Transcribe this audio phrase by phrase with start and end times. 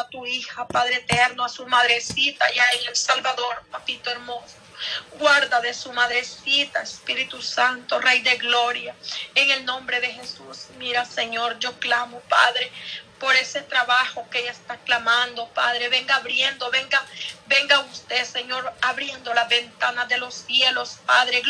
[0.00, 4.56] a tu hija, Padre eterno, a su madrecita ya en El Salvador, papito hermoso.
[5.18, 8.94] Guarda de su madrecita, Espíritu Santo, Rey de Gloria.
[9.34, 12.70] En el nombre de Jesús, mira, Señor, yo clamo, Padre,
[13.18, 15.88] por ese trabajo que ella está clamando, Padre.
[15.88, 17.04] Venga abriendo, venga,
[17.46, 21.42] venga usted, Señor, abriendo las ventanas de los cielos, Padre.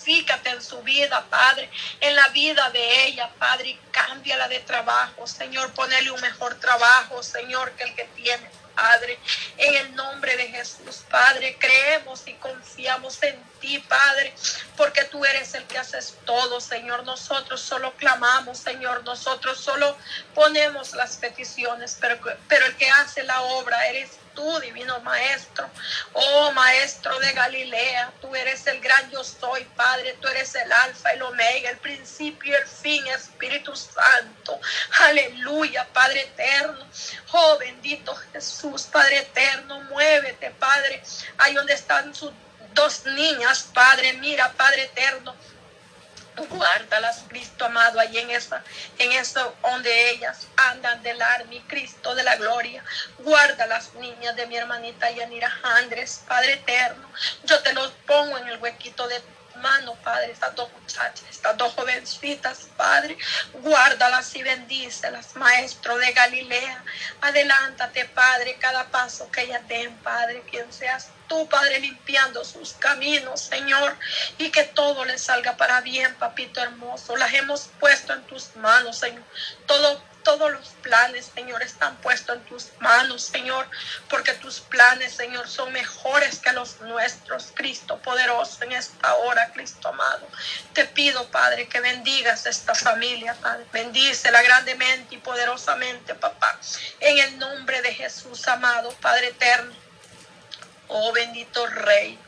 [0.00, 5.26] Glorifícate en su vida, Padre, en la vida de ella, Padre, y cámbiala de trabajo,
[5.26, 5.74] Señor.
[5.74, 8.48] Ponele un mejor trabajo, Señor, que el que tiene.
[8.74, 9.18] Padre,
[9.58, 14.32] en el nombre de Jesús, Padre, creemos y confiamos en ti, Padre,
[14.76, 17.04] porque tú eres el que haces todo, Señor.
[17.04, 19.98] Nosotros solo clamamos, Señor, nosotros solo
[20.34, 25.68] ponemos las peticiones, pero, pero el que hace la obra eres tú, divino Maestro.
[26.12, 30.16] Oh Maestro de Galilea, tú eres el gran yo soy, Padre.
[30.20, 34.60] Tú eres el alfa, el omega, el principio y el fin, Espíritu Santo.
[35.00, 36.86] Aleluya, Padre eterno.
[37.32, 39.80] Oh bendito Jesús, Padre eterno.
[39.80, 41.02] Muévete, Padre.
[41.38, 42.30] Ahí donde están sus
[42.72, 44.12] dos niñas, Padre.
[44.14, 45.34] Mira, Padre eterno
[46.48, 48.62] Guárdalas, Cristo amado, ahí en esa,
[48.98, 51.18] en eso donde ellas andan del
[51.48, 52.84] mi Cristo de la gloria.
[53.18, 57.10] Guarda las niñas de mi hermanita Yanira Andrés, Padre eterno.
[57.44, 59.20] Yo te los pongo en el huequito de
[59.60, 63.16] mano, Padre, estas dos muchachas, estas dos jovencitas, Padre,
[63.54, 66.84] guárdalas y bendícelas, Maestro de Galilea.
[67.20, 73.40] Adelántate, Padre, cada paso que ellas den, Padre, quien seas tú, Padre, limpiando sus caminos,
[73.40, 73.96] Señor,
[74.38, 77.16] y que todo les salga para bien, papito hermoso.
[77.16, 79.24] Las hemos puesto en tus manos, Señor.
[79.66, 80.59] Todo todos los
[80.90, 83.64] planes, Señor, están puestos en tus manos, Señor,
[84.08, 89.86] porque tus planes, Señor, son mejores que los nuestros, Cristo poderoso, en esta hora, Cristo
[89.86, 90.26] amado.
[90.72, 93.66] Te pido, Padre, que bendigas esta familia, Padre.
[93.72, 96.58] Bendícela grandemente y poderosamente, papá.
[96.98, 99.72] En el nombre de Jesús, amado, Padre eterno.
[100.88, 102.18] Oh bendito Rey.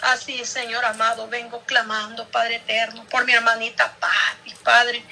[0.00, 5.04] Así, Señor amado, vengo clamando, Padre eterno, por mi hermanita Pati, Padre.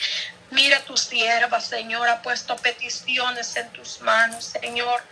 [0.54, 5.02] Mira tu sierva, Señor, ha puesto peticiones en tus manos, Señor.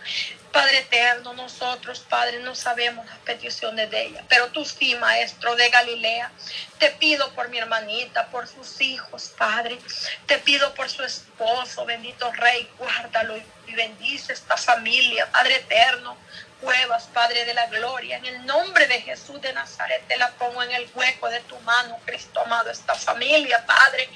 [0.53, 5.69] Padre eterno, nosotros, Padre, no sabemos las peticiones de ella, pero tú sí, Maestro de
[5.69, 6.31] Galilea.
[6.79, 9.77] Te pido por mi hermanita, por sus hijos, Padre.
[10.27, 13.35] Te pido por su esposo, bendito Rey, guárdalo
[13.67, 16.17] y bendice esta familia, Padre eterno
[16.63, 18.17] cuevas, Padre de la gloria.
[18.17, 21.59] En el nombre de Jesús de Nazaret te la pongo en el hueco de tu
[21.59, 24.09] mano, Cristo amado, esta familia, Padre.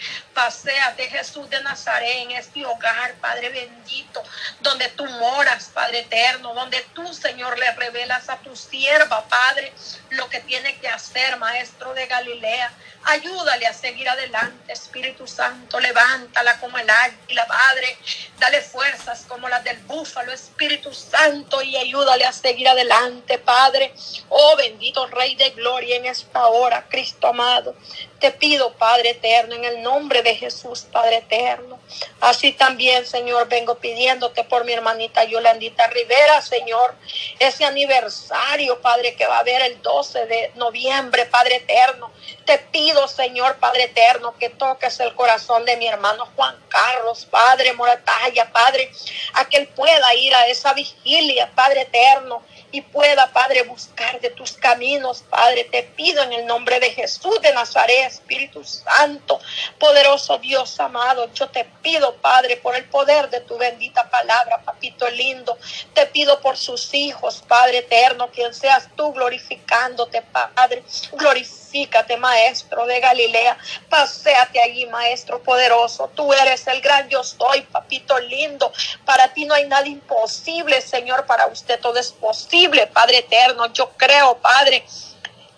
[0.96, 4.24] de Jesús de Nazaret en este hogar, Padre bendito,
[4.62, 9.74] donde tú moras, Padre eterno, donde tú, Señor, le revelas a tu sierva, Padre,
[10.12, 12.72] lo que tiene que hacer, Maestro de Galilea.
[13.04, 15.80] Ayúdale a seguir adelante, Espíritu Santo.
[15.80, 17.98] Levántala como el águila, Padre.
[18.38, 23.94] Dale fuerzas como las del búfalo, Espíritu Santo, y ayúdale a seguir adelante, Padre.
[24.30, 27.76] Oh bendito Rey de Gloria en esta hora, Cristo amado.
[28.20, 31.80] Te pido, Padre eterno, en el nombre de Jesús, Padre eterno.
[32.20, 36.96] Así también, Señor, vengo pidiéndote por mi hermanita Yolandita Rivera, Señor,
[37.40, 42.12] ese aniversario, Padre, que va a haber el 12 de noviembre, Padre eterno.
[42.46, 47.74] Te pido, Señor, Padre eterno, que toques el corazón de mi hermano Juan Carlos, Padre
[47.74, 48.92] Moratalla, Padre,
[49.34, 52.27] a que él pueda ir a esa vigilia, Padre eterno
[52.72, 55.66] y pueda, Padre, buscar de tus caminos, Padre.
[55.66, 59.40] Te pido en el nombre de Jesús de Nazaret, Espíritu Santo,
[59.80, 61.32] poderoso Dios amado.
[61.34, 65.58] Yo te pido, Padre, por el poder de tu bendita palabra, papito lindo.
[65.94, 70.84] Te pido por sus hijos, Padre eterno, quien seas tú glorificándote, Padre.
[71.68, 73.58] Glorifícate, Maestro de Galilea.
[73.90, 76.10] Paseate allí, Maestro poderoso.
[76.16, 78.72] Tú eres el gran yo soy, papito lindo.
[79.06, 81.26] Para ti no hay nada imposible, Señor.
[81.26, 82.88] Para usted todo es posible.
[82.88, 83.66] Padre eterno.
[83.74, 84.86] Yo creo, Padre,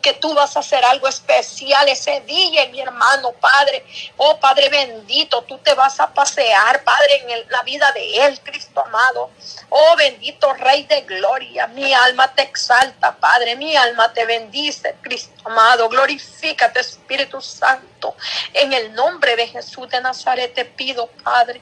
[0.02, 3.86] que tú vas a hacer algo especial ese día, mi hermano, Padre.
[4.18, 8.82] Oh, Padre bendito, tú te vas a pasear, Padre, en la vida de Él, Cristo
[8.86, 9.30] amado.
[9.70, 15.34] Oh, bendito Rey de Gloria, mi alma te exalta, Padre, mi alma te bendice, Cristo
[15.46, 15.90] amado.
[15.90, 18.16] Glorifícate, Espíritu Santo.
[18.54, 21.62] En el nombre de Jesús de Nazaret te pido, Padre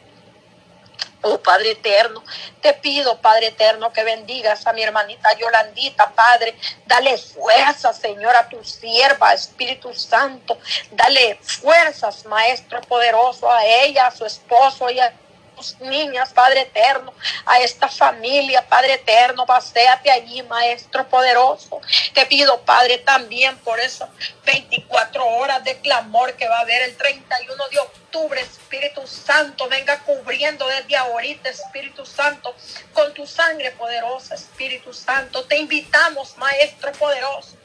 [1.21, 2.23] Oh Padre eterno,
[2.61, 6.55] te pido, Padre eterno, que bendigas a mi hermanita Yolandita, Padre.
[6.85, 10.57] Dale fuerza, Señor, a tu sierva, Espíritu Santo.
[10.91, 15.11] Dale fuerzas, Maestro poderoso, a ella, a su esposo y a
[15.79, 17.13] niñas, Padre eterno,
[17.45, 21.81] a esta familia, Padre eterno, paséate allí, Maestro poderoso.
[22.13, 24.09] Te pido, Padre, también por esas
[24.45, 29.99] 24 horas de clamor que va a haber el 31 de octubre, Espíritu Santo, venga
[29.99, 32.55] cubriendo desde ahorita, Espíritu Santo,
[32.93, 35.45] con tu sangre poderosa, Espíritu Santo.
[35.45, 37.57] Te invitamos, Maestro poderoso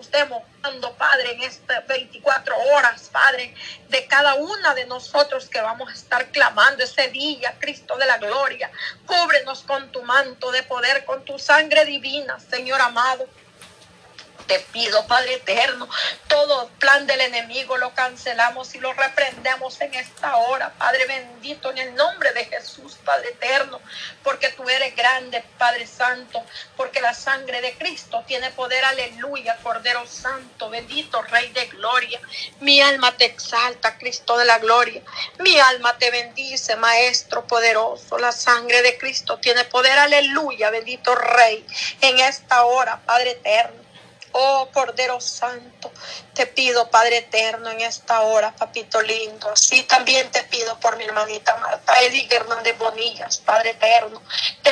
[0.00, 3.52] estemos dando, Padre, en estas 24 horas, Padre,
[3.88, 8.18] de cada una de nosotros que vamos a estar clamando ese día, Cristo de la
[8.18, 8.70] gloria.
[9.06, 13.26] Cúbrenos con tu manto de poder, con tu sangre divina, Señor amado
[14.48, 15.88] te pido, Padre eterno,
[16.26, 21.78] todo plan del enemigo lo cancelamos y lo reprendemos en esta hora, Padre bendito, en
[21.78, 23.80] el nombre de Jesús, Padre eterno,
[24.24, 26.42] porque tú eres grande, Padre santo,
[26.76, 32.20] porque la sangre de Cristo tiene poder, aleluya, Cordero Santo, bendito Rey de Gloria.
[32.60, 35.02] Mi alma te exalta, Cristo de la Gloria.
[35.40, 38.18] Mi alma te bendice, Maestro poderoso.
[38.18, 41.66] La sangre de Cristo tiene poder, aleluya, bendito Rey,
[42.00, 43.87] en esta hora, Padre eterno.
[44.32, 45.90] Oh Cordero Santo,
[46.34, 49.54] te pido, Padre eterno, en esta hora, papito lindo.
[49.56, 54.22] Sí, también te pido por mi hermanita Marta Edith Hernández Bonillas, Padre eterno.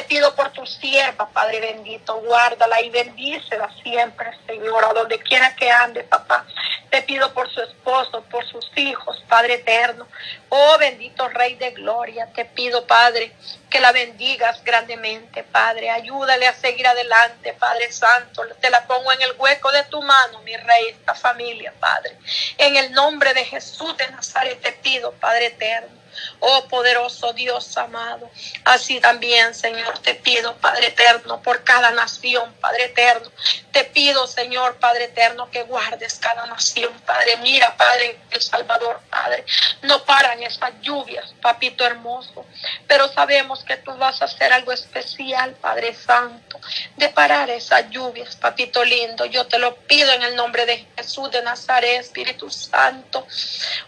[0.09, 2.17] Pido por tu sierva, Padre bendito.
[2.21, 6.47] Guárdala y bendícela siempre, Señor, a donde quiera que ande, papá.
[6.91, 10.07] Te pido por su esposo, por sus hijos, Padre eterno.
[10.49, 13.33] Oh bendito Rey de Gloria, te pido, Padre,
[13.69, 15.91] que la bendigas grandemente, Padre.
[15.91, 18.43] Ayúdale a seguir adelante, Padre Santo.
[18.61, 22.17] Te la pongo en el hueco de tu mano, mi Rey, esta familia, Padre.
[22.59, 26.06] En el nombre de Jesús de Nazaret te pido, Padre eterno
[26.41, 28.31] oh poderoso Dios amado.
[28.65, 33.31] Así también, Señor, te pido, Padre eterno, por cada nación, Padre eterno.
[33.73, 37.37] Te pido, Señor, Padre eterno, que guardes cada nación, Padre.
[37.39, 39.45] Mira, Padre, El Salvador, Padre.
[39.83, 42.47] No paran estas lluvias, papito hermoso.
[42.87, 46.59] Pero sabemos que tú vas a hacer algo especial, Padre Santo,
[46.97, 49.25] de parar esas lluvias, papito lindo.
[49.27, 53.25] Yo te lo pido en el nombre de Jesús de Nazaret, Espíritu Santo.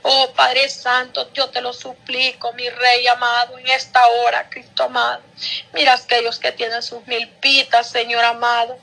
[0.02, 5.20] Oh Padre Santo, yo te lo suplico mi rey amado, en esta hora, Cristo amado.
[5.72, 8.78] Mira aquellos que tienen sus milpitas, Señor amado.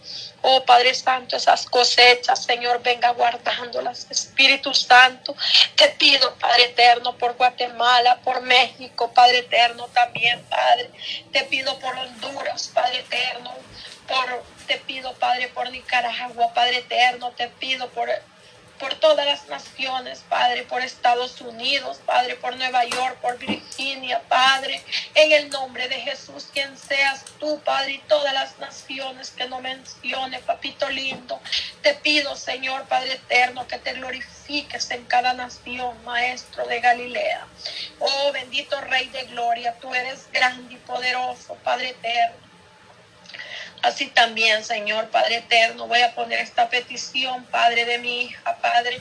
[0.47, 4.05] Oh Padre Santo, esas cosechas, Señor, venga guardándolas.
[4.11, 5.35] Espíritu Santo,
[5.75, 10.91] te pido, Padre Eterno, por Guatemala, por México, Padre Eterno también, Padre.
[11.31, 13.55] Te pido por Honduras, Padre Eterno.
[14.07, 17.31] Por, te pido, Padre, por Nicaragua, Padre Eterno.
[17.31, 18.07] Te pido por
[18.79, 24.81] por todas las naciones, Padre, por Estados Unidos, Padre, por Nueva York, por Virginia, Padre,
[25.13, 29.61] en el nombre de Jesús, quien seas tú, Padre, y todas las naciones que no
[29.61, 31.39] mencione, papito lindo,
[31.81, 37.47] te pido, Señor, Padre eterno, que te glorifiques en cada nación, Maestro de Galilea.
[37.99, 42.54] Oh, bendito Rey de Gloria, tú eres grande y poderoso, Padre eterno.
[43.85, 48.99] Así también, Señor Padre eterno, voy a poner esta petición, Padre de mi hija, Padre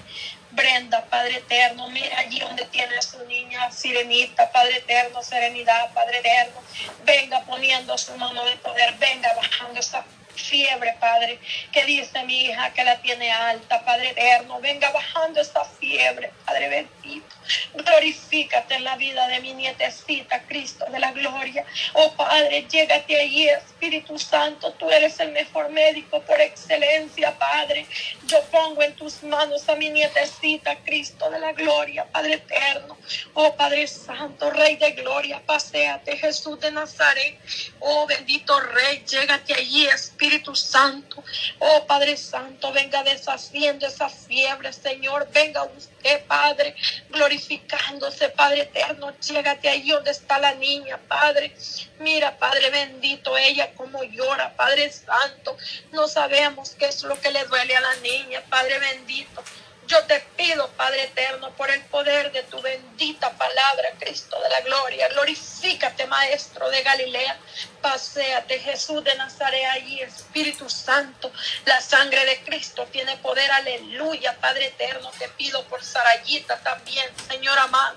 [0.50, 6.18] Brenda, Padre eterno, mira allí donde tiene a su niña Sirenita, Padre eterno, serenidad, Padre
[6.18, 6.62] eterno,
[7.02, 10.04] venga poniendo su mano de poder, venga bajando esta
[10.34, 11.38] fiebre, Padre,
[11.72, 16.68] que dice mi hija que la tiene alta, Padre eterno, venga bajando esta fiebre, Padre
[16.68, 17.36] bendito.
[17.74, 21.64] Glorifícate en la vida de mi nietecita, Cristo de la gloria.
[21.94, 27.86] Oh Padre, llégate ahí, Espíritu Santo, tú eres el mejor médico por excelencia, Padre.
[28.26, 32.96] Yo pongo en tus manos a mi nietecita, Cristo de la gloria, Padre eterno.
[33.34, 37.38] Oh Padre Santo, Rey de gloria, paséate, Jesús de Nazaret.
[37.80, 40.23] Oh bendito Rey, llégate allí, Espíritu
[40.54, 41.22] Santo.
[41.58, 45.28] Oh Padre Santo, venga deshaciendo esa fiebre, Señor.
[45.32, 46.74] Venga usted, Padre,
[47.10, 49.12] glorificándose, Padre eterno.
[49.20, 51.54] Llégate ahí donde está la niña, Padre.
[51.98, 55.56] Mira, Padre bendito, ella como llora, Padre Santo.
[55.92, 59.42] No sabemos qué es lo que le duele a la niña, Padre bendito.
[59.86, 64.60] Yo te pido, Padre eterno, por el poder de tu bendita palabra, Cristo de la
[64.62, 65.08] gloria.
[65.08, 67.38] Glorifícate, Maestro de Galilea.
[67.84, 71.30] Paseate, Jesús de Nazaret, allí, Espíritu Santo.
[71.66, 75.10] La sangre de Cristo tiene poder, aleluya, Padre eterno.
[75.18, 77.96] Te pido por Sarayita también, Señor amado.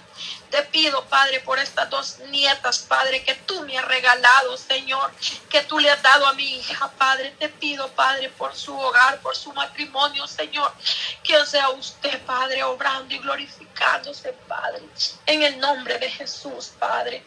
[0.50, 5.12] Te pido, Padre, por estas dos nietas, Padre, que tú me has regalado, Señor,
[5.50, 7.32] que tú le has dado a mi hija, Padre.
[7.40, 10.74] Te pido, Padre, por su hogar, por su matrimonio, Señor.
[11.24, 14.84] Que sea usted, Padre, obrando y glorificándose, Padre.
[15.26, 17.24] En el nombre de Jesús, Padre.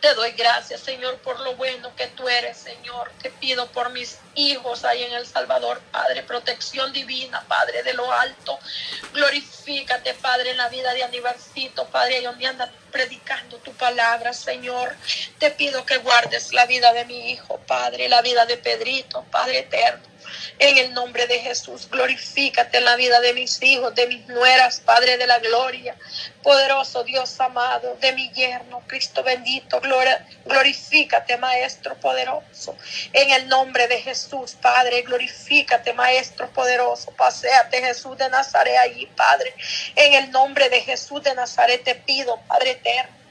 [0.00, 3.10] Te doy gracias, Señor, por lo bueno que tú eres, Señor.
[3.22, 8.10] Te pido por mis hijos ahí en El Salvador, Padre, protección divina, Padre de lo
[8.12, 8.58] alto.
[9.12, 14.94] Glorifícate, Padre, en la vida de Anibarcito, Padre, ahí donde anda predicando tu palabra, Señor.
[15.38, 19.60] Te pido que guardes la vida de mi hijo, Padre, la vida de Pedrito, Padre
[19.60, 20.13] eterno.
[20.58, 24.80] En el nombre de Jesús, glorifícate en la vida de mis hijos, de mis nueras,
[24.80, 25.96] Padre de la gloria.
[26.42, 29.80] Poderoso Dios amado, de mi yerno, Cristo bendito,
[30.44, 32.76] glorifícate, Maestro poderoso.
[33.12, 37.10] En el nombre de Jesús, Padre, glorifícate, Maestro poderoso.
[37.12, 39.54] Paseate, Jesús de Nazaret, allí, Padre.
[39.96, 43.23] En el nombre de Jesús de Nazaret te pido, Padre eterno.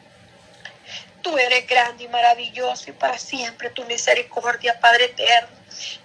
[1.23, 5.57] Tú eres grande y maravilloso y para siempre tu misericordia, Padre eterno.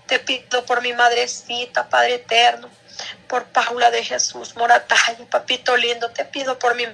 [0.07, 2.71] Te pido por mi madrecita, Padre eterno,
[3.29, 6.87] por Paula de Jesús Moratalla, papito lindo, te pido por mi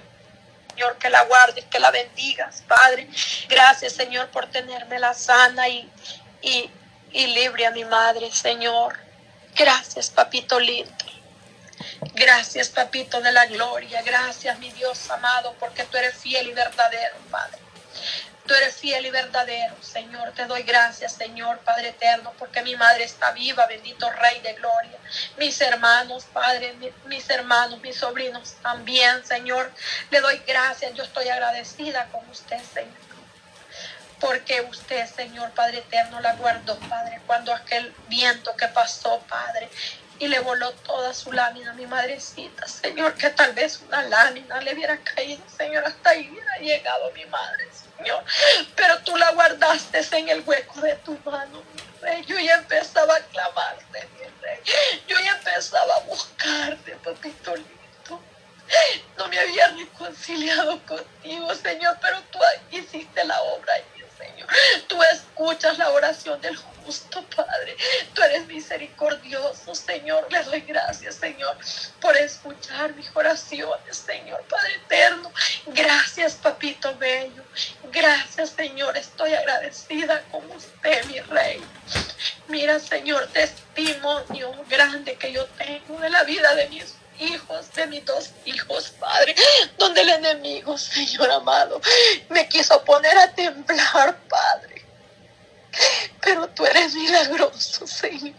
[0.75, 3.09] Señor, que la guardes, que la bendigas, Padre.
[3.49, 5.89] Gracias, Señor, por tenerme la sana y,
[6.43, 6.69] y,
[7.13, 8.99] y libre a mi madre, Señor.
[9.55, 10.93] Gracias, papito lindo.
[12.15, 14.03] Gracias, papito de la gloria.
[14.03, 17.64] Gracias, mi Dios amado, porque tú eres fiel y verdadero, Padre.
[18.47, 20.33] Tú eres fiel y verdadero, Señor.
[20.33, 24.99] Te doy gracias, Señor, Padre eterno, porque mi madre está viva, bendito Rey de Gloria.
[25.39, 26.75] Mis hermanos, Padre,
[27.07, 29.73] mis hermanos, mis sobrinos también, Señor.
[30.11, 30.93] Le doy gracias.
[30.93, 32.93] Yo estoy agradecida con usted, Señor.
[34.21, 39.71] Porque usted, Señor Padre eterno, la guardó, Padre, cuando aquel viento que pasó, Padre,
[40.19, 44.61] y le voló toda su lámina a mi madrecita, Señor, que tal vez una lámina
[44.61, 48.25] le hubiera caído, Señor, hasta ahí hubiera llegado mi madre, Señor.
[48.77, 52.25] Pero tú la guardaste en el hueco de tu mano, mi rey.
[52.27, 54.61] Yo ya empezaba a clamarte, mi rey.
[55.09, 57.75] Yo ya empezaba a buscarte, papito lindo.
[59.17, 62.39] No me había reconciliado contigo, Señor, pero tú
[62.71, 63.75] hiciste la obra
[64.19, 64.49] Señor.
[64.89, 67.77] Tú escuchas la oración del justo, Padre.
[68.13, 70.27] Tú eres misericordioso, Señor.
[70.31, 71.57] Le doy gracias, Señor,
[72.01, 75.33] por escuchar mis oraciones, Señor, Padre eterno.
[75.67, 77.43] Gracias, Papito Bello.
[77.93, 78.97] Gracias, Señor.
[78.97, 81.63] Estoy agradecida con usted, mi Rey.
[82.49, 88.05] Mira, Señor, testimonio grande que yo tengo de la vida de mis hijos, de mis
[88.05, 89.35] dos hijos, Padre,
[89.79, 91.81] donde el enemigo, Señor amado,
[92.29, 94.85] me quiso poner a temblar, Padre.
[96.21, 98.35] Pero tú eres milagroso, Señor.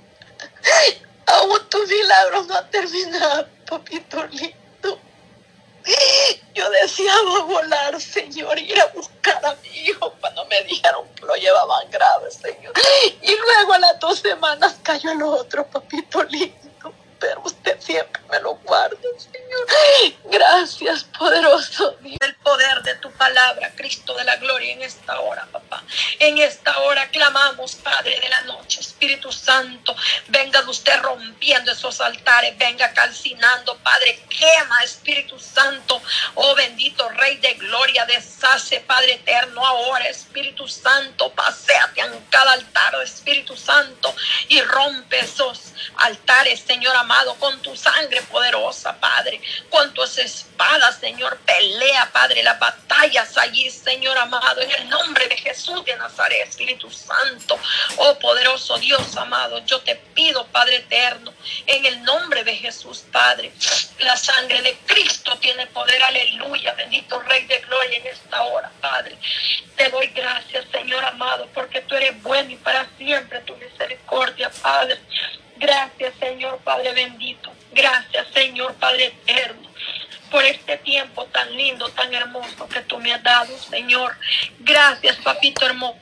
[1.27, 5.00] Aún tu milagro no ha terminado, papito lindo.
[6.53, 11.36] Yo deseaba volar, Señor, ir a buscar a mi hijo cuando me dijeron que lo
[11.36, 12.74] llevaban grave, Señor.
[13.22, 16.65] Y luego a las dos semanas cayó el otro, papito lindo
[17.25, 19.67] pero usted siempre me lo guarda, Señor.
[20.25, 22.17] Gracias, poderoso Dios.
[22.22, 25.82] El poder de tu palabra, Cristo de la gloria, en esta hora, papá.
[26.20, 29.96] En esta hora clamamos, Padre de la noche, Espíritu Santo,
[30.27, 36.00] venga de usted rompiendo esos altares, venga calcinando, Padre, quema, Espíritu Santo,
[36.36, 42.96] oh bendito Rey de gloria, deshace, Padre eterno, ahora, Espíritu Santo, paséate en cada altar,
[43.03, 44.15] Espíritu Santo,
[44.48, 46.96] y rompe esos altares, Señor
[47.40, 54.18] con tu sangre poderosa, Padre, con tus espadas, Señor, pelea, Padre, las batallas allí, Señor
[54.18, 57.58] amado, en el nombre de Jesús de Nazaret, Espíritu Santo,
[57.98, 61.34] oh poderoso Dios amado, yo te pido, Padre eterno,
[61.66, 63.54] en el nombre de Jesús, Padre,
[64.00, 69.18] la sangre de Cristo tiene poder, aleluya, bendito Rey de Gloria en esta hora, Padre.
[69.76, 75.00] Te doy gracias, Señor amado, porque tú eres bueno y para siempre tu misericordia, Padre.
[75.58, 77.52] Gracias, Señor Padre bendito.
[77.72, 79.66] Gracias, Señor Padre eterno
[80.32, 84.18] por este tiempo tan lindo, tan hermoso que tú me has dado, Señor.
[84.60, 85.98] Gracias, papito hermoso,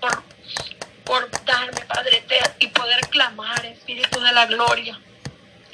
[0.00, 0.22] por,
[1.04, 4.98] por darme, Padre eterno, y poder clamar, Espíritu de la gloria.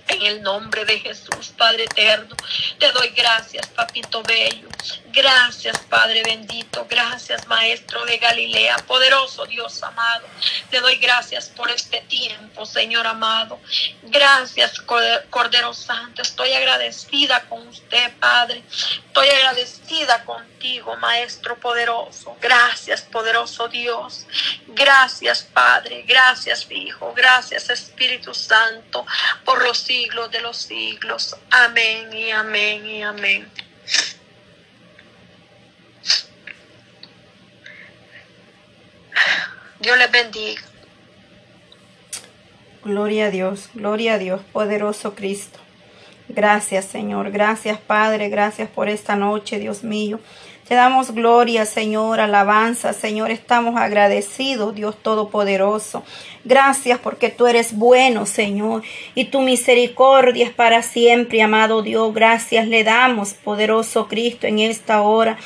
[0.09, 2.35] En el nombre de Jesús, Padre eterno,
[2.79, 4.69] te doy gracias, papito bello.
[5.13, 6.87] Gracias, Padre bendito.
[6.89, 8.77] Gracias, Maestro de Galilea.
[8.87, 10.27] Poderoso Dios amado.
[10.71, 13.59] Te doy gracias por este tiempo, Señor amado.
[14.03, 16.23] Gracias, Cordero Santo.
[16.23, 18.63] Estoy agradecida con usted, Padre.
[18.71, 22.37] Estoy agradecida contigo, Maestro poderoso.
[22.41, 24.27] Gracias, poderoso Dios.
[24.69, 26.05] Gracias, Padre.
[26.07, 27.13] Gracias, Hijo.
[27.17, 29.05] Gracias, Espíritu Santo,
[29.45, 31.37] por los siglos de los siglos.
[31.51, 33.49] Amén y amén y amén.
[39.81, 40.63] Dios les bendiga.
[42.85, 45.59] Gloria a Dios, gloria a Dios, poderoso Cristo.
[46.29, 47.31] Gracias, Señor.
[47.31, 48.29] Gracias, Padre.
[48.29, 50.21] Gracias por esta noche, Dios mío.
[50.69, 53.31] Te damos gloria, Señor, alabanza, Señor.
[53.31, 56.03] Estamos agradecidos, Dios Todopoderoso.
[56.45, 58.83] Gracias porque tú eres bueno, Señor,
[59.15, 62.13] y tu misericordia es para siempre, amado Dios.
[62.13, 65.39] Gracias le damos, poderoso Cristo, en esta hora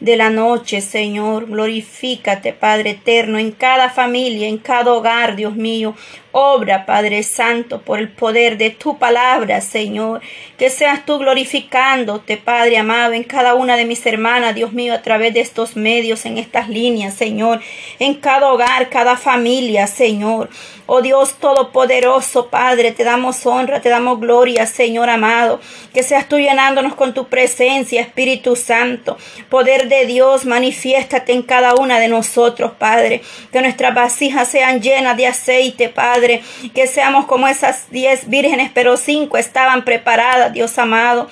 [0.00, 1.46] de la noche, Señor.
[1.46, 5.94] Glorifícate, Padre eterno, en cada familia, en cada hogar, Dios mío.
[6.38, 10.20] Obra, Padre Santo, por el poder de tu palabra, Señor.
[10.58, 15.00] Que seas tú glorificándote, Padre amado, en cada una de mis hermanas, Dios mío, a
[15.00, 17.62] través de estos medios, en estas líneas, Señor.
[17.98, 20.50] En cada hogar, cada familia, Señor.
[20.88, 25.58] Oh Dios Todopoderoso, Padre, te damos honra, te damos gloria, Señor amado.
[25.92, 29.16] Que seas tú llenándonos con tu presencia, Espíritu Santo.
[29.48, 33.22] Poder de Dios, manifiéstate en cada una de nosotros, Padre.
[33.50, 36.25] Que nuestras vasijas sean llenas de aceite, Padre.
[36.74, 41.28] Que seamos como esas diez vírgenes, pero cinco estaban preparadas, Dios amado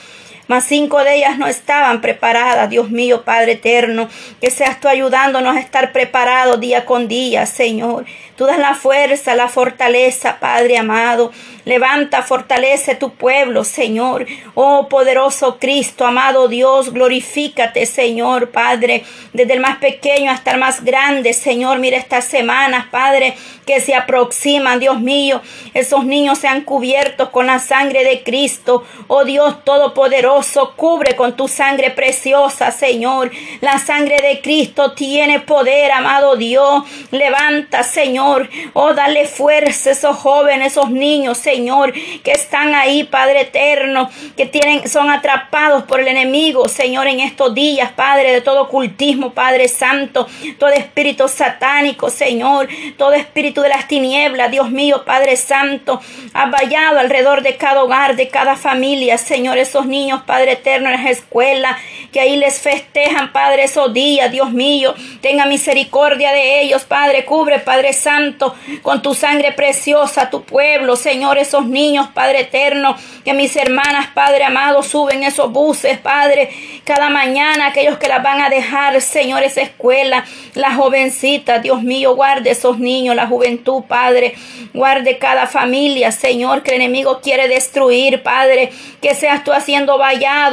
[0.46, 4.08] mas cinco de ellas no estaban preparadas, Dios mío, Padre eterno,
[4.40, 8.04] que seas tú ayudándonos a estar preparados día con día, Señor.
[8.36, 11.30] Tú das la fuerza, la fortaleza, Padre amado.
[11.64, 14.26] Levanta, fortalece tu pueblo, Señor.
[14.54, 20.84] Oh poderoso Cristo, amado Dios, glorifícate, Señor, Padre, desde el más pequeño hasta el más
[20.84, 21.78] grande, Señor.
[21.78, 23.34] Mira estas semanas, Padre,
[23.66, 25.40] que se aproximan, Dios mío.
[25.72, 28.84] Esos niños sean cubiertos con la sangre de Cristo.
[29.06, 30.33] Oh Dios Todopoderoso,
[30.76, 33.30] cubre con tu sangre preciosa, Señor.
[33.60, 36.84] La sangre de Cristo tiene poder, amado Dios.
[37.10, 38.48] Levanta, Señor.
[38.72, 41.92] Oh, dale fuerza a esos jóvenes, esos niños, Señor.
[42.22, 47.54] Que están ahí, Padre eterno, que tienen, son atrapados por el enemigo, Señor, en estos
[47.54, 50.26] días, Padre, de todo ocultismo, Padre Santo,
[50.58, 56.00] todo espíritu satánico, Señor, todo espíritu de las tinieblas, Dios mío, Padre Santo,
[56.32, 61.02] ha vallado alrededor de cada hogar, de cada familia, Señor, esos niños, Padre eterno, en
[61.02, 61.76] las escuelas,
[62.12, 67.58] que ahí les festejan, Padre, esos días, Dios mío, tenga misericordia de ellos, Padre, cubre,
[67.58, 73.56] Padre Santo, con tu sangre preciosa, tu pueblo, Señor, esos niños, Padre eterno, que mis
[73.56, 76.50] hermanas, Padre amado, suben esos buses, Padre,
[76.84, 82.14] cada mañana, aquellos que las van a dejar, Señor, esa escuela, las jovencitas, Dios mío,
[82.14, 84.34] guarde esos niños, la juventud, Padre,
[84.72, 89.98] guarde cada familia, Señor, que el enemigo quiere destruir, Padre, que seas tú haciendo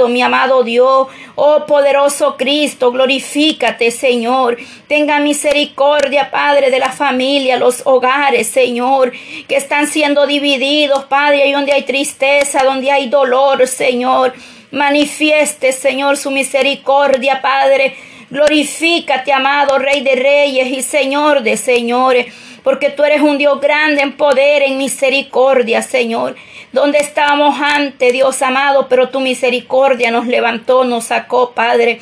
[0.09, 7.81] mi amado Dios, oh poderoso Cristo, glorifícate, Señor, tenga misericordia, Padre, de la familia, los
[7.85, 9.11] hogares, Señor,
[9.47, 14.33] que están siendo divididos Padre, y donde hay tristeza, donde hay dolor, Señor.
[14.71, 17.95] Manifieste, Señor, su misericordia, Padre.
[18.29, 24.01] Glorifícate, amado Rey de Reyes y Señor de Señores, porque tú eres un Dios grande
[24.01, 26.35] en poder, en misericordia, Señor.
[26.71, 31.99] Donde estábamos antes, Dios amado, pero tu misericordia nos levantó, nos sacó, Padre.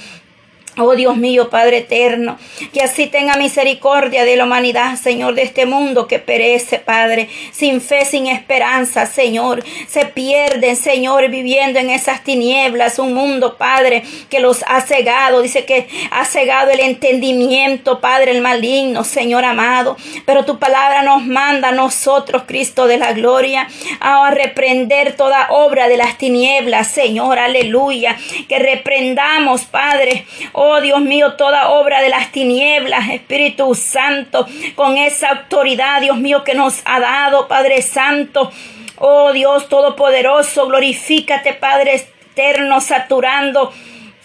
[0.78, 2.38] Oh Dios mío, Padre eterno,
[2.72, 7.82] que así tenga misericordia de la humanidad, Señor, de este mundo que perece, Padre, sin
[7.82, 9.64] fe, sin esperanza, Señor.
[9.88, 15.42] Se pierden, Señor, viviendo en esas tinieblas, un mundo, Padre, que los ha cegado.
[15.42, 19.98] Dice que ha cegado el entendimiento, Padre, el maligno, Señor amado.
[20.26, 23.68] Pero tu palabra nos manda a nosotros, Cristo de la gloria,
[24.00, 28.16] a reprender toda obra de las tinieblas, Señor, aleluya.
[28.48, 30.26] Que reprendamos, Padre,
[30.62, 34.46] Oh Dios mío, toda obra de las tinieblas, Espíritu Santo,
[34.76, 38.52] con esa autoridad, Dios mío, que nos ha dado, Padre Santo.
[38.98, 43.72] Oh Dios Todopoderoso, glorifícate, Padre eterno, saturando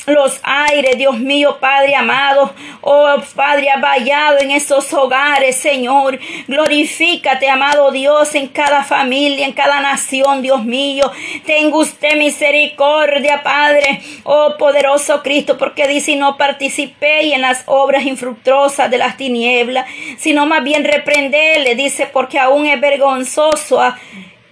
[0.06, 2.52] los aires, Dios mío, Padre amado.
[2.80, 6.18] Oh, Padre, vallado en esos hogares, Señor.
[6.46, 11.10] Glorifícate, amado Dios, en cada familia, en cada nación, Dios mío.
[11.46, 14.00] Tenga usted misericordia, Padre.
[14.24, 19.86] Oh, poderoso Cristo, porque dice, no participéis en las obras infructuosas de las tinieblas,
[20.18, 23.80] sino más bien reprenderle, dice, porque aún es vergonzoso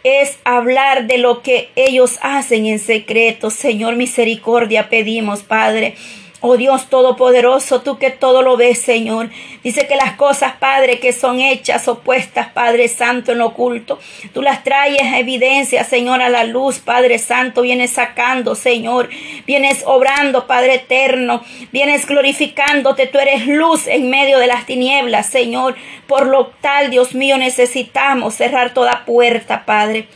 [0.04, 3.50] es hablar de lo que ellos hacen en secreto.
[3.50, 5.94] Señor, misericordia pedimos, Padre.
[6.44, 9.30] Oh Dios Todopoderoso, tú que todo lo ves, Señor.
[9.62, 14.00] Dice que las cosas, Padre, que son hechas opuestas, Padre Santo, en lo oculto,
[14.34, 17.62] tú las traes a evidencia, Señor, a la luz, Padre Santo.
[17.62, 19.08] Vienes sacando, Señor.
[19.46, 21.44] Vienes obrando, Padre eterno.
[21.70, 23.06] Vienes glorificándote.
[23.06, 25.76] Tú eres luz en medio de las tinieblas, Señor.
[26.08, 30.08] Por lo tal, Dios mío, necesitamos cerrar toda puerta, Padre.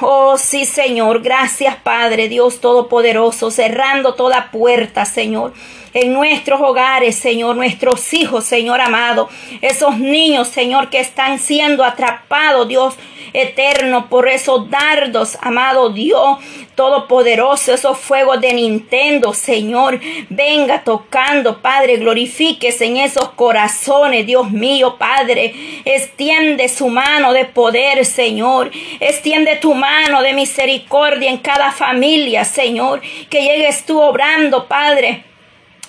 [0.00, 5.52] Oh sí, Señor, gracias Padre Dios Todopoderoso, cerrando toda puerta, Señor,
[5.94, 9.28] en nuestros hogares, Señor, nuestros hijos, Señor amado,
[9.60, 12.94] esos niños, Señor, que están siendo atrapados, Dios,
[13.32, 16.38] eterno, por esos dardos, amado Dios
[16.80, 20.00] Todopoderoso, esos fuegos de Nintendo, Señor,
[20.30, 25.52] venga tocando, Padre, glorifíquese en esos corazones, Dios mío, Padre,
[25.84, 33.02] extiende su mano de poder, Señor, extiende tu mano de misericordia en cada familia, Señor,
[33.28, 35.24] que llegues tú obrando, Padre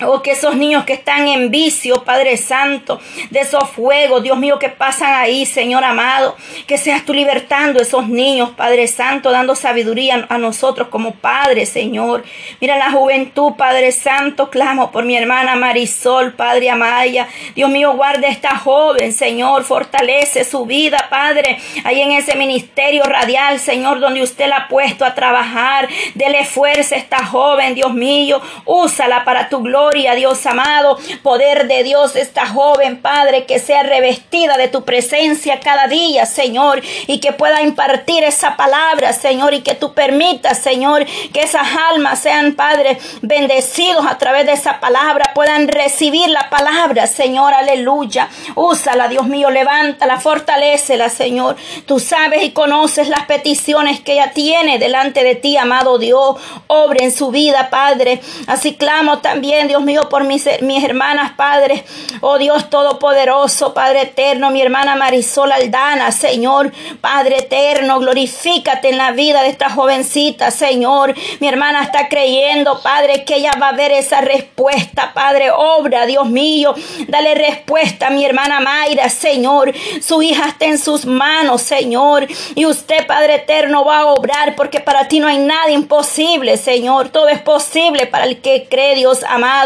[0.03, 4.57] Oh, que esos niños que están en vicio, Padre Santo, de esos fuegos, Dios mío,
[4.57, 6.35] que pasan ahí, Señor amado,
[6.65, 12.23] que seas tú libertando esos niños, Padre Santo, dando sabiduría a nosotros como Padre, Señor.
[12.59, 17.27] Mira la juventud, Padre Santo, clamo por mi hermana Marisol, Padre Amaya.
[17.53, 23.59] Dios mío, guarde esta joven, Señor, fortalece su vida, Padre, ahí en ese ministerio radial,
[23.59, 25.87] Señor, donde usted la ha puesto a trabajar.
[26.15, 30.97] Dele fuerza a esta joven, Dios mío, úsala para tu gloria Dios amado.
[31.21, 36.81] Poder de Dios, esta joven, Padre, que sea revestida de tu presencia cada día, Señor,
[37.07, 42.19] y que pueda impartir esa palabra, Señor, y que tú permitas, Señor, que esas almas
[42.19, 48.29] sean, Padre, bendecidos a través de esa palabra, puedan recibir la palabra, Señor, aleluya.
[48.55, 51.57] Úsala, Dios mío, levántala, fortalecela, Señor.
[51.85, 56.37] Tú sabes y conoces las peticiones que ella tiene delante de ti, amado Dios.
[56.67, 58.21] Obre en su vida, Padre.
[58.47, 61.83] Así clamo también, Dios mío, por mis, mis hermanas, Padre.
[62.21, 69.11] Oh Dios Todopoderoso, Padre eterno, mi hermana Marisol Aldana, Señor, Padre eterno, glorifícate en la
[69.11, 71.15] vida de esta jovencita, Señor.
[71.39, 75.51] Mi hermana está creyendo, Padre, que ella va a ver esa respuesta, Padre.
[75.51, 76.73] Obra, Dios mío.
[77.07, 79.73] Dale respuesta a mi hermana Mayra, Señor.
[80.01, 82.27] Su hija está en sus manos, Señor.
[82.55, 87.09] Y usted, Padre eterno, va a obrar porque para ti no hay nada imposible, Señor.
[87.09, 89.60] Todo es posible para el que cree, Dios amado.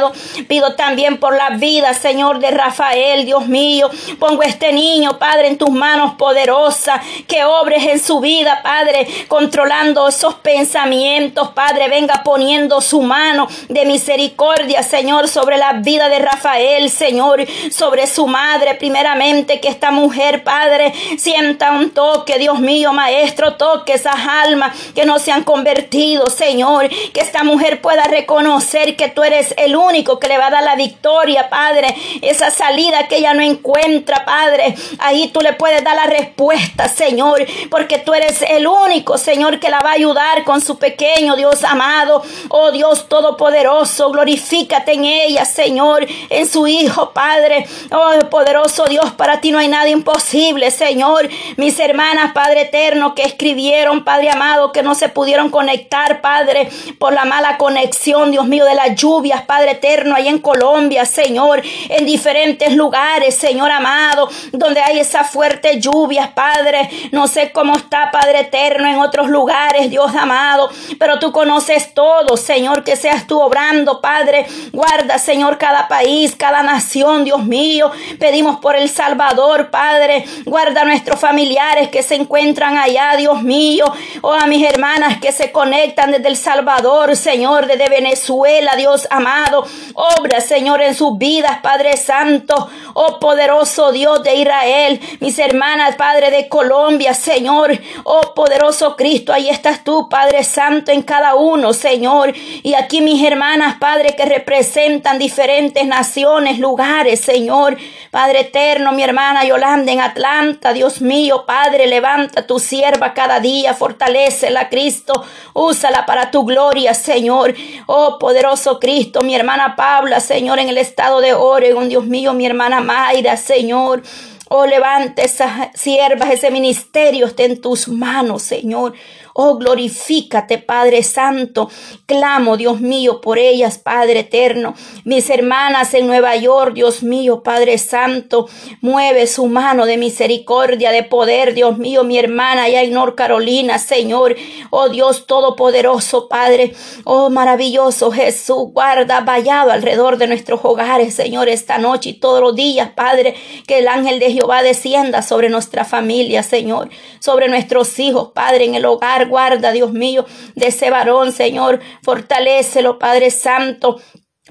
[0.47, 3.89] Pido también por la vida, Señor, de Rafael, Dios mío.
[4.19, 10.07] Pongo este niño, Padre, en tus manos poderosas, que obres en su vida, Padre, controlando
[10.07, 16.89] esos pensamientos, Padre, venga poniendo su mano de misericordia, Señor, sobre la vida de Rafael,
[16.89, 23.55] Señor, sobre su madre, primeramente, que esta mujer, Padre, sienta un toque, Dios mío, Maestro,
[23.55, 29.09] toque esas almas que no se han convertido, Señor, que esta mujer pueda reconocer que
[29.09, 29.84] tú eres el único
[30.19, 31.95] que le va a dar la victoria, Padre.
[32.21, 34.75] Esa salida que ella no encuentra, Padre.
[34.99, 39.69] Ahí tú le puedes dar la respuesta, Señor, porque tú eres el único, Señor, que
[39.69, 42.23] la va a ayudar con su pequeño Dios amado.
[42.49, 47.67] Oh Dios Todopoderoso, glorifícate en ella, Señor, en su Hijo, Padre.
[47.91, 51.29] Oh poderoso Dios, para ti no hay nada imposible, Señor.
[51.57, 57.13] Mis hermanas, Padre eterno, que escribieron, Padre amado, que no se pudieron conectar, Padre, por
[57.13, 62.05] la mala conexión, Dios mío, de las lluvias, Padre eterno, ahí en Colombia, Señor, en
[62.05, 66.89] diferentes lugares, Señor amado, donde hay esas fuertes lluvias, Padre.
[67.11, 72.37] No sé cómo está, Padre eterno, en otros lugares, Dios amado, pero tú conoces todo,
[72.37, 74.45] Señor, que seas tú obrando, Padre.
[74.71, 77.91] Guarda, Señor, cada país, cada nación, Dios mío.
[78.19, 80.25] Pedimos por El Salvador, Padre.
[80.45, 83.85] Guarda a nuestros familiares que se encuentran allá, Dios mío.
[84.21, 89.07] O oh, a mis hermanas que se conectan desde El Salvador, Señor, desde Venezuela, Dios
[89.09, 89.64] amado.
[89.93, 92.69] Obra, Señor, en sus vidas, Padre Santo.
[92.93, 94.99] Oh poderoso Dios de Israel.
[95.19, 97.71] Mis hermanas, Padre de Colombia, Señor.
[98.03, 102.33] Oh poderoso Cristo, ahí estás tú, Padre Santo, en cada uno, Señor.
[102.63, 107.77] Y aquí mis hermanas, Padre, que representan diferentes naciones, lugares, Señor.
[108.11, 113.73] Padre eterno, mi hermana Yolanda en Atlanta, Dios mío, Padre, levanta tu sierva cada día,
[113.73, 115.23] fortalecela, Cristo.
[115.53, 117.53] Úsala para tu gloria, Señor.
[117.87, 122.33] Oh poderoso Cristo, mi hermana hermana Paula, Señor, en el estado de Oregon, Dios mío,
[122.33, 124.03] mi hermana Mayra, Señor.
[124.49, 128.93] Oh, levante esas siervas, ese ministerio esté en tus manos, Señor.
[129.37, 131.69] Oh, glorifícate, Padre Santo.
[132.05, 134.75] Clamo, Dios mío, por ellas, Padre eterno.
[135.03, 138.47] Mis hermanas en Nueva York, Dios mío, Padre Santo,
[138.79, 143.77] mueve su mano de misericordia, de poder, Dios mío, mi hermana allá en North Carolina,
[143.77, 144.37] Señor.
[144.69, 146.73] Oh, Dios Todopoderoso, Padre.
[147.03, 152.55] Oh, maravilloso Jesús, guarda vallado alrededor de nuestros hogares, Señor, esta noche y todos los
[152.55, 153.35] días, Padre,
[153.67, 158.75] que el ángel de Jehová descienda sobre nuestra familia, Señor, sobre nuestros hijos, Padre, en
[158.75, 161.81] el hogar guarda, Dios mío, de ese varón, Señor.
[162.03, 163.97] Fortalécelo, Padre Santo.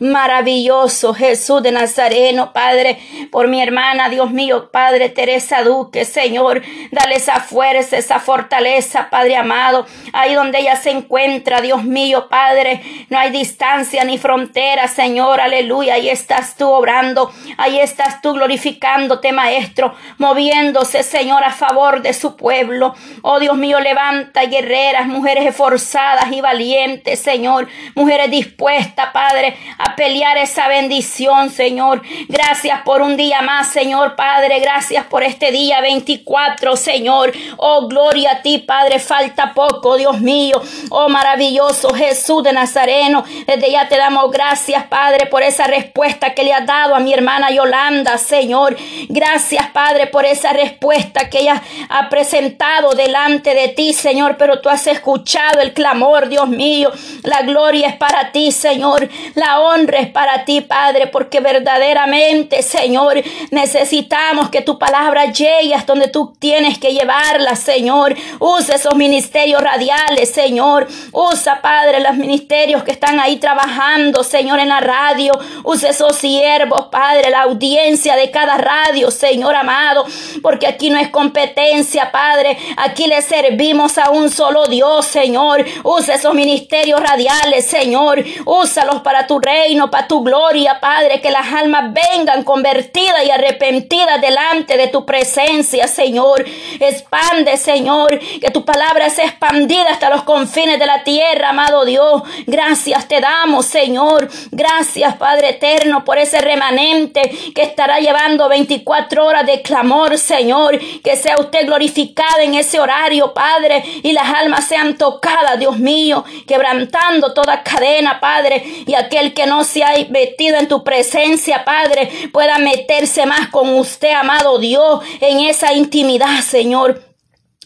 [0.01, 2.99] Maravilloso Jesús de Nazareno, Padre,
[3.31, 9.37] por mi hermana, Dios mío, Padre Teresa Duque, Señor, dale esa fuerza, esa fortaleza, Padre
[9.37, 15.41] amado, ahí donde ella se encuentra, Dios mío, Padre, no hay distancia ni frontera, Señor,
[15.41, 22.15] aleluya, ahí estás tú obrando, ahí estás tú glorificándote, Maestro, moviéndose, Señor, a favor de
[22.15, 22.97] su pueblo.
[23.23, 29.57] Oh Dios mío, levanta guerreras, mujeres esforzadas y valientes, Señor, mujeres dispuestas, Padre,
[29.97, 32.03] pelear esa bendición, Señor.
[32.29, 34.61] Gracias por un día más, Señor Padre.
[34.61, 37.33] Gracias por este día 24, Señor.
[37.57, 38.99] Oh, gloria a ti, Padre.
[38.99, 40.61] Falta poco, Dios mío.
[40.91, 43.25] Oh, maravilloso Jesús de Nazareno.
[43.47, 47.13] Desde ya te damos gracias, Padre, por esa respuesta que le has dado a mi
[47.13, 48.77] hermana Yolanda, Señor.
[49.09, 54.37] Gracias, Padre, por esa respuesta que ella ha presentado delante de ti, Señor.
[54.39, 56.91] Pero tú has escuchado el clamor, Dios mío.
[57.23, 59.09] La gloria es para ti, Señor.
[59.35, 66.09] La honres para ti, Padre, porque verdaderamente, Señor, necesitamos que tu palabra llegue hasta donde
[66.09, 68.15] tú tienes que llevarla, Señor.
[68.39, 70.87] Usa esos ministerios radiales, Señor.
[71.13, 75.33] Usa, Padre, los ministerios que están ahí trabajando, Señor, en la radio.
[75.63, 80.05] Usa esos siervos, Padre, la audiencia de cada radio, Señor amado,
[80.43, 82.57] porque aquí no es competencia, Padre.
[82.77, 85.65] Aquí le servimos a un solo Dios, Señor.
[85.83, 88.25] Usa esos ministerios radiales, Señor.
[88.45, 94.21] Úsalos para tu reino para tu gloria, Padre, que las almas vengan convertidas y arrepentidas
[94.21, 96.45] delante de tu presencia, Señor.
[96.81, 102.23] Expande, Señor, que tu palabra sea expandida hasta los confines de la tierra, amado Dios.
[102.47, 104.29] Gracias te damos, Señor.
[104.51, 107.23] Gracias, Padre eterno, por ese remanente
[107.55, 110.79] que estará llevando 24 horas de clamor, Señor.
[111.03, 116.25] Que sea usted glorificada en ese horario, Padre, y las almas sean tocadas, Dios mío,
[116.47, 122.11] quebrantando toda cadena, Padre, y aquel que no se ha metido en tu presencia, Padre,
[122.33, 127.14] pueda meterse más con usted, amado Dios, en esa intimidad, Señor.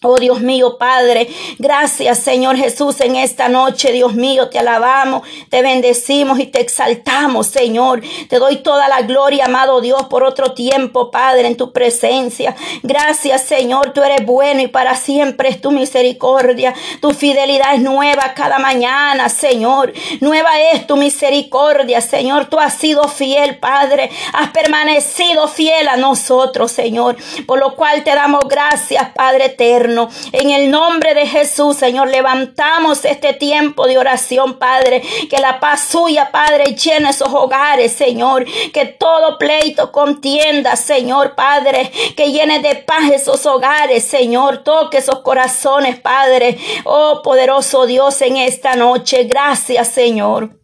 [0.03, 5.63] Oh Dios mío, Padre, gracias Señor Jesús en esta noche, Dios mío, te alabamos, te
[5.63, 8.03] bendecimos y te exaltamos, Señor.
[8.29, 12.55] Te doy toda la gloria, amado Dios, por otro tiempo, Padre, en tu presencia.
[12.83, 16.75] Gracias, Señor, tú eres bueno y para siempre es tu misericordia.
[17.01, 19.93] Tu fidelidad es nueva cada mañana, Señor.
[20.21, 22.47] Nueva es tu misericordia, Señor.
[22.47, 24.11] Tú has sido fiel, Padre.
[24.33, 27.17] Has permanecido fiel a nosotros, Señor.
[27.47, 29.88] Por lo cual te damos gracias, Padre eterno.
[30.33, 35.03] En el nombre de Jesús, Señor, levantamos este tiempo de oración, Padre.
[35.31, 38.45] Que la paz suya, Padre, llene esos hogares, Señor.
[38.73, 41.91] Que todo pleito contienda, Señor, Padre.
[42.17, 44.65] Que llene de paz esos hogares, Señor.
[44.65, 46.59] Toque esos corazones, Padre.
[46.85, 49.25] Oh, poderoso Dios, en esta noche.
[49.25, 50.59] Gracias, Señor.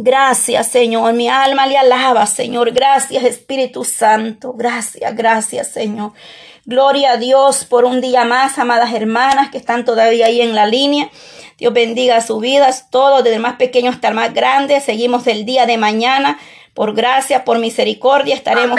[0.00, 1.12] Gracias, Señor.
[1.14, 2.70] Mi alma le alaba, Señor.
[2.70, 4.52] Gracias, Espíritu Santo.
[4.52, 6.12] Gracias, gracias, Señor.
[6.68, 10.66] Gloria a Dios por un día más, amadas hermanas que están todavía ahí en la
[10.66, 11.08] línea.
[11.56, 14.78] Dios bendiga sus vidas, todos, desde el más pequeño hasta el más grande.
[14.82, 16.38] Seguimos el día de mañana.
[16.74, 18.78] Por gracia, por misericordia, estaremos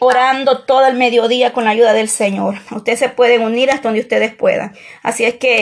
[0.00, 2.56] orando todo el mediodía con la ayuda del Señor.
[2.72, 4.76] Ustedes se pueden unir hasta donde ustedes puedan.
[5.04, 5.56] Así es que